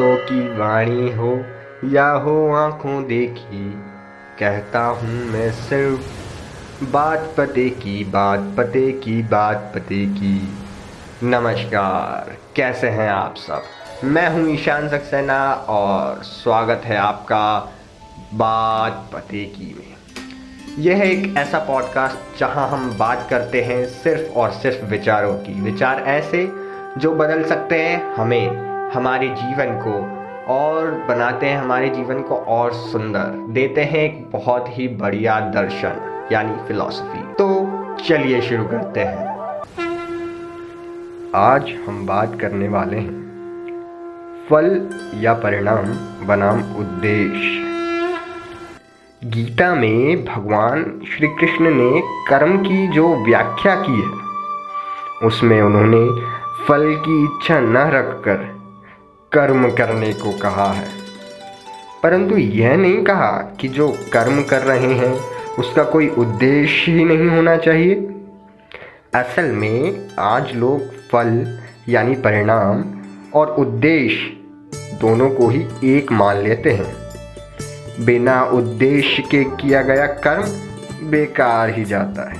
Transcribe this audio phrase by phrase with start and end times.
[0.00, 1.44] बातों की वाणी हो
[1.84, 3.70] या हो आँखों देखी,
[4.38, 10.58] कहता हूँ मैं सिर्फ़ बात पते की बात पते की बात पते की।
[11.22, 13.62] नमस्कार, कैसे हैं आप सब?
[14.04, 17.72] मैं हूँ ईशान सक्सेना और स्वागत है आपका
[18.34, 19.96] बात पते की में।
[20.78, 26.00] यह एक ऐसा पॉडकास्ट जहाँ हम बात करते हैं सिर्फ़ और सिर्फ़ विचारों की। विचार
[26.00, 26.52] ऐसे
[26.98, 29.92] जो बदल सकते हैं हमें। हमारे जीवन को
[30.52, 36.28] और बनाते हैं, हमारे जीवन को और सुंदर। देते हैं एक बहुत ही बढ़िया दर्शन,
[36.32, 37.46] यानी फिलॉसफी तो
[37.98, 39.28] चलिए शुरू करते हैं।
[41.36, 43.14] आज हम बात करने वाले हैं,
[44.50, 44.68] फल
[45.16, 45.84] या परिणाम
[46.26, 47.58] बनाम उद्देश्य
[49.22, 56.06] गीता में भगवान श्री कृष्ण ने कर्म की जो व्याख्या की है, उसमें उन्होंने
[56.66, 58.59] फल की इच्छा न रखकर
[59.32, 60.88] कर्म करने को कहा है।
[62.02, 65.20] परंतु यह नहीं कहा कि जो कर्म कर रहे हैं,
[65.58, 67.94] उसका कोई उद्देश्य ही नहीं होना चाहिए।
[69.14, 72.84] असल में आज लोग फल, यानी परिणाम
[73.34, 74.36] और उद्देश्य
[74.96, 76.96] दोनों को ही एक मान लेते हैं।
[78.04, 80.44] बिना उद्देश्य के किया गया कर्म
[81.10, 82.38] बेकार ही जाता है।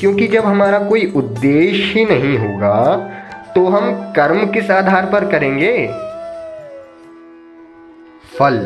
[0.00, 3.10] क्योंकि जब हमारा कोई उद्देश्य ही नहीं होगा
[3.54, 5.86] तो हम कर्म किस आधार पर करेंगे?
[8.38, 8.56] फल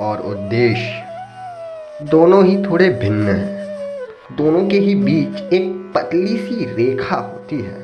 [0.00, 7.16] और उद्देश्य। दोनों ही थोड़े भिन्न हैं। दोनों के ही बीच एक पतली सी रेखा
[7.16, 7.80] होती है।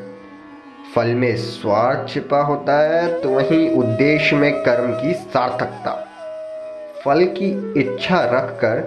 [0.94, 5.92] फल में स्वार्थ छिपा होता है तो वहीं उद्देश्य में कर्म की सार्थकता।
[7.04, 8.80] फल की इच्छा रखकर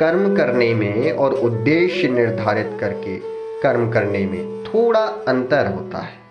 [0.00, 3.16] कर्म करने में और उद्देश्य निर्धारित करके
[3.62, 6.23] कर्म करने में थोड़ा अंतर होता है।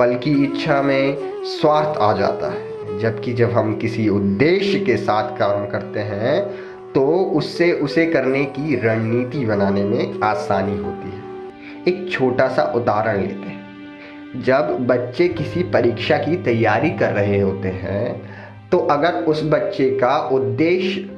[0.00, 5.36] फल की इच्छा में स्वार्थ आ जाता है। जबकि जब हम किसी उद्देश्य के साथ
[5.38, 7.02] काम करते हैं तो
[7.36, 13.48] उससे उसे करने की रणनीति बनाने में आसानी होती है। एक छोटा सा उदाहरण लेते
[13.48, 19.90] हैं। जब बच्चे किसी परीक्षा की तैयारी कर रहे होते हैं तो अगर उस बच्चे
[19.90, 21.08] का उद्देश्य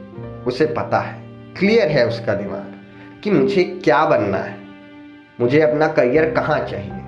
[0.47, 1.21] उसे पता है,
[1.59, 2.75] क्लियर है उसका दिमाग,
[3.25, 4.57] कि मुझे क्या बनना है,
[5.41, 7.01] मुझे अपना करियर कहाँ चाहिए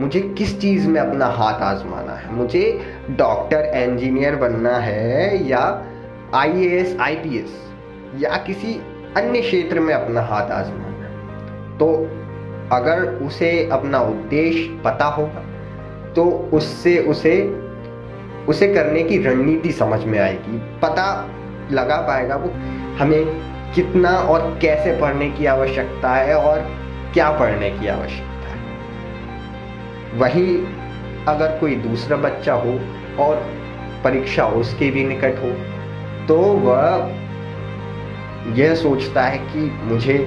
[0.00, 2.32] मुझे किस चीज़ में अपना हाथ आजमाना है?
[2.32, 2.80] मुझे
[3.10, 5.82] डॉक्टर, इंजीनियर बनना है या
[6.34, 6.80] आई ए
[8.18, 8.74] या किसी
[9.16, 11.78] अन्य क्षेत्र में अपना हाथ आजमाना है?
[11.78, 11.94] तो
[12.72, 15.44] अगर उसे अपना उद्देश्य पता होगा
[16.12, 17.34] तो उससे उसे
[18.48, 21.28] उसे करने की रणनीति समझ में आएगी। पता
[21.70, 22.50] लगा पाएगा वो
[22.98, 23.24] हमें
[23.74, 26.60] कितना और कैसे पढ़ने की आवश्यकता है और
[27.14, 28.29] क्या पढ़ने की आवश्यकता
[30.14, 30.66] वहीं
[31.24, 32.80] अगर कोई दूसरा बच्चा हो
[33.18, 33.36] और
[34.04, 35.50] परीक्षा उसके भी निकट हो
[36.28, 37.10] तो वह
[38.60, 40.18] यह सोचता है कि मुझे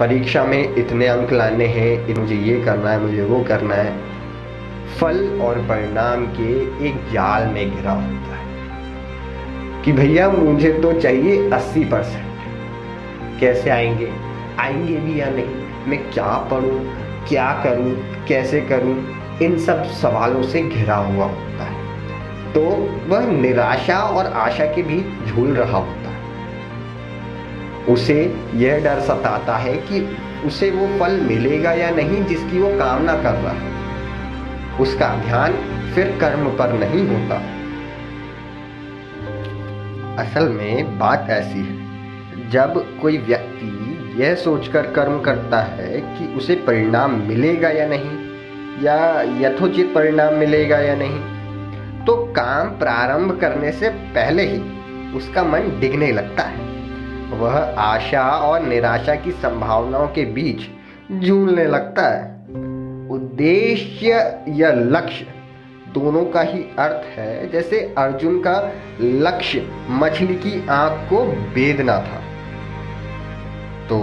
[0.00, 3.98] परीक्षा में इतने अंक लाने हैं मुझे ये करना है, मुझे वो करना है।
[5.00, 6.52] फल और परिणाम के
[6.88, 8.46] एक जाल में घिरा होता है
[9.82, 14.12] कि भैया मुझे तो चाहिए अस्सी परसेंट। कैसे आएँगे?
[14.58, 15.64] आएँगे भी या नहीं?
[15.86, 17.01] मैं क्या पढ़ूं?
[17.28, 17.92] क्या करूँ,
[18.26, 18.96] कैसे करूँ,
[19.42, 21.80] इन सब सवालों से घिरा हुआ होता है।
[22.52, 22.60] तो
[23.08, 26.12] वह निराशा और आशा के बीच झूल रहा होता है।
[27.84, 33.14] उसे यह डर सताता है कि उसे वो फल मिलेगा या नहीं जिसकी वो कामना
[33.14, 33.72] कर रहा है।
[34.80, 35.52] उसका ध्यान
[35.94, 37.36] फिर कर्म पर नहीं होता।
[40.22, 43.66] असल में बात ऐसी है, जब कोई व्यक्ति
[44.16, 48.32] यह सोचकर कर्म करता है कि उसे परिणाम मिलेगा या नहीं,
[48.84, 51.20] या यथोचित परिणाम मिलेगा या नहीं।
[52.04, 54.60] तो काम प्रारंभ करने से पहले ही
[55.16, 56.60] उसका मन डिगने लगता है।
[57.38, 60.60] वह आशा और निराशा की संभावनाओं के बीच
[61.24, 62.32] झूलने लगता है।
[63.10, 64.08] उद्देश्य
[64.48, 65.26] या लक्ष्य
[65.94, 72.22] दोनों का ही अर्थ है, जैसे अर्जुन का लक्ष्य मछली की आँख को बेदना था।
[73.88, 73.98] तो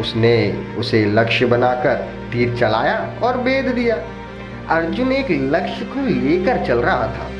[0.00, 1.94] उसने उसे लक्ष्य बनाकर
[2.32, 3.96] तीर चलाया और बेद दिया।
[4.70, 7.30] अर्जुन एक लक्ष्य को लेकर चल रहा था।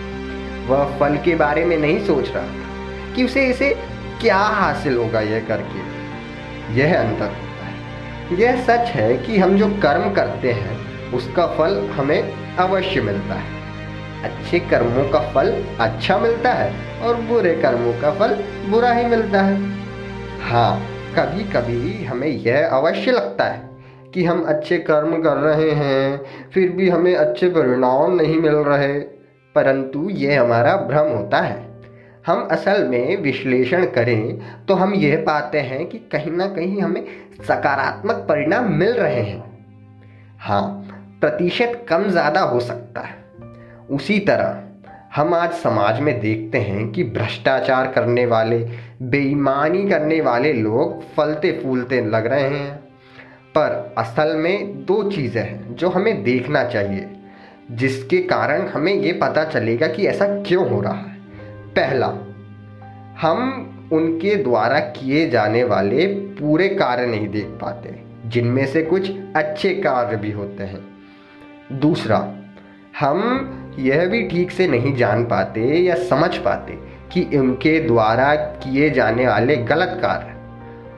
[0.67, 3.79] वह फल के बारे में नहीं सोच रहा था कि उसे इसे
[4.21, 5.94] क्या हासिल होगा यह करके।
[6.75, 10.79] यह अंतर होता है। यह सच है कि हम जो कर्म करते हैं,
[11.12, 13.55] उसका फल हमें अवश्य मिलता है।
[14.25, 19.43] अच्छे कर्मों का फल अच्छा मिलता है और बुरे कर्मों का फल बुरा ही मिलता
[19.43, 19.71] है।
[20.50, 23.62] हाँ कभी कभी हमें यह अवश्य लगता है
[24.14, 26.20] कि हम अच्छे कर्म कर रहे हैं,
[26.50, 28.99] फिर भी हमें अच्छे परिणाम नहीं मिल रहे,
[29.55, 31.56] परंतु ये हमारा भ्रम होता है।
[32.26, 37.05] हम असल में विश्लेषण करें तो हम यह पाते हैं कि कहीं ना कहीं हमें
[37.43, 39.43] सकारात्मक परिणाम मिल रहे हैं।
[40.40, 40.66] हाँ
[41.20, 43.22] प्रतिशत कम ज़्यादा हो सकता है।
[43.90, 44.62] उसी तरह
[45.16, 48.58] हम आज समाज में देखते हैं कि भ्रष्टाचार करने वाले,
[49.02, 52.75] बेईमानी करने वाले लोग फलते फूलते लग रहे हैं।
[53.55, 57.08] पर असल में दो चीज़ें हैं जो हमें देखना चाहिए,
[57.70, 61.16] जिसके कारण हमें ये पता चलेगा कि ऐसा क्यों हो रहा है।
[61.70, 62.06] पहला,
[63.20, 63.40] हम
[63.93, 70.16] उनके द्वारा किए जाने वाले पूरे कार्य नहीं देख पाते, जिनमें से कुछ अच्छे कार्य
[70.16, 70.84] भी होते हैं।
[71.72, 72.34] दूसरा
[73.00, 76.73] हम यह भी ठीक से नहीं जान पाते या समझ पाते
[77.12, 80.35] कि उनके द्वारा किए जाने वाले गलत कार्य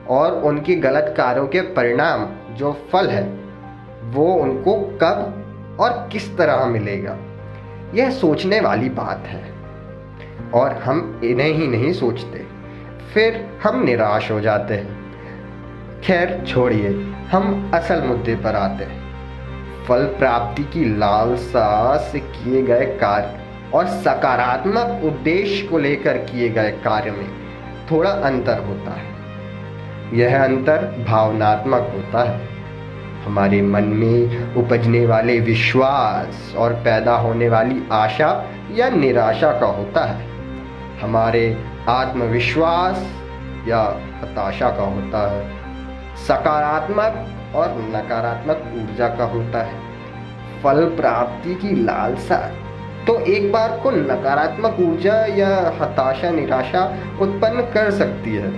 [0.07, 3.23] और उनके गलत कार्यों के परिणाम जो फल है,
[4.03, 5.43] वो उनको कब
[5.79, 7.17] और किस तरह मिलेगा?
[7.93, 9.51] यह सोचने वाली बात है।
[10.53, 12.45] और हम इन्हें ही नहीं सोचते।
[13.13, 15.13] फिर हम निराश हो जाते हैं।
[16.03, 16.87] खैर, छोड़िए।
[17.31, 19.06] हम असल मुद्दे पर आते हैं।
[19.87, 23.39] फल प्राप्ति की लालसा से किए गए कार्य
[23.73, 27.29] और सकारात्मक उद्देश्य को लेकर किए गए कार्य में
[27.91, 29.17] थोड़ा अंतर होता है।
[30.13, 32.49] यह अंतर भावनात्मक होता है।
[33.25, 40.05] हमारे मन में उपजने वाले विश्वास और पैदा होने वाली आशा या निराशा का होता
[40.05, 40.27] है।
[41.01, 41.57] हमारे
[41.89, 43.07] आत्मविश्वास
[43.67, 43.81] या
[44.21, 45.51] हताशा का होता है।
[46.15, 49.79] सकारात्मक और नकारात्मक ऊर्जा का होता है।
[50.63, 52.51] फल प्राप्ति की लालसा।
[53.07, 56.85] तो एक बार को नकारात्मक ऊर्जा या हताशा, निराशा
[57.21, 58.51] उत्पन्न कर सकती है।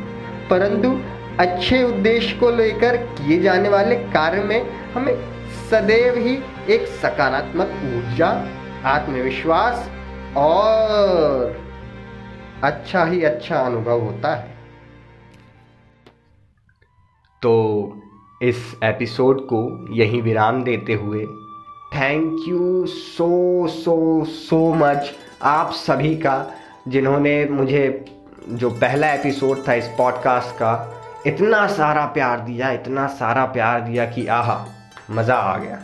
[0.50, 1.02] परंतु
[1.40, 6.40] अच्छे उद्देश्य को लेकर किए जाने वाले कार्य में हमें सदैव ही
[6.70, 8.48] एक सकारात्मक ऊर्जा,
[8.86, 9.92] आत्मविश्वास
[10.38, 11.62] और
[12.64, 14.60] अच्छा ही अच्छा अनुभव होता है।
[17.42, 17.79] तो
[18.44, 21.26] इस एपिसोड को यहीं विराम देते हुए
[21.96, 26.52] thank you so so so much आप सभी का,
[26.88, 28.06] जिन्होंने मुझे
[28.50, 30.72] जो पहला एपिसोड था इस पॉडकास्ट का,
[31.28, 34.66] इतना सारा प्यार दिया, इतना सारा प्यार दिया कि आहा,
[35.12, 35.80] मज़ा आ गया।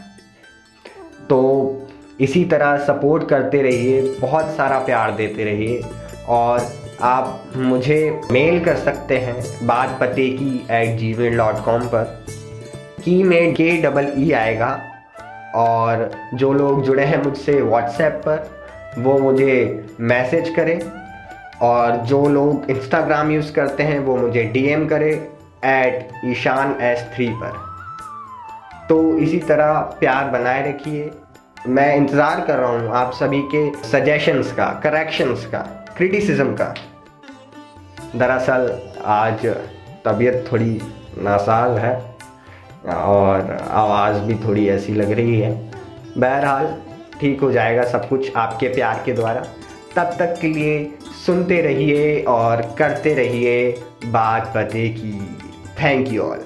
[1.30, 1.42] तो
[2.20, 5.82] इसी तरह सपोर्ट करते रहिए, बहुत सारा प्यार देते रहिए,
[6.28, 11.88] और आप मुझे मेल कर सकते हैं बात पते की at Gmail dot com
[11.88, 12.26] पर।
[13.06, 14.80] की में के डबल ई आएगा।
[15.56, 18.50] और जो लोग जुड़े हैं मुझसे व्हाट्सएप पर,
[18.98, 20.80] वो मुझे मैसेज करें।
[21.62, 27.28] और जो लोग इंस्टाग्राम यूज़ करते हैं, वो मुझे डीएम करें एट ईशान एस थ्री
[27.30, 27.54] पर।
[28.90, 31.12] तो इसी तरह प्यार बनाए रखिए।
[31.68, 35.60] मैं इंतज़ार कर रहा हूँ आप सभी के सजेशंस का करेक्शंस का
[35.98, 36.74] क्रिटिसिज्म का।
[38.16, 38.70] दरअसल
[39.06, 39.46] आज
[40.06, 40.82] तबीयत थोड़ी
[41.18, 42.15] नासाज है।
[42.90, 45.72] और आवाज़ भी थोड़ी ऐसी लग रही है।
[46.18, 46.76] बहरहाल,
[47.20, 49.46] ठीक हो जाएगा सब कुछ आपके प्यार के द्वारा।
[49.96, 50.94] तब तक के लिए
[51.26, 53.72] सुनते रहिए और करते रहिए
[54.06, 55.38] बात पते की।
[55.84, 56.44] Thank you all